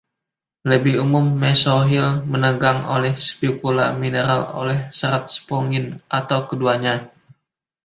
Lebih 0.71 0.95
umum, 1.05 1.25
mesohil 1.43 2.07
menegang 2.33 2.79
oleh 2.95 3.13
spikula 3.27 3.85
mineral, 4.03 4.41
oleh 4.61 4.79
serat 4.99 5.25
spongin 5.37 5.85
atau 6.19 6.39
keduanya 6.49 6.95